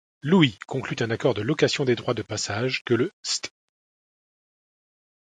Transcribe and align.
Louis 0.23 0.57
conclut 0.65 0.95
un 1.01 1.11
accord 1.11 1.35
de 1.35 1.43
location 1.43 1.85
des 1.85 1.93
droits 1.95 2.15
de 2.15 2.23
passage 2.23 2.83
que 2.85 2.95
le 2.95 3.11
St. 3.21 3.51